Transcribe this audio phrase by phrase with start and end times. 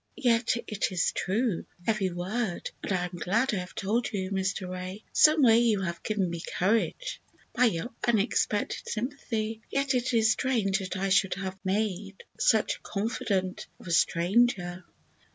[0.17, 4.67] "Yet, it is true, every word, and I am glad I have told you, Mr.
[4.67, 5.03] Ray!
[5.13, 7.21] Some way you have given me courage
[7.53, 9.61] by your unexpected sympathy.
[9.69, 14.85] Yet it is strange that I should have made such a confidant of a stranger."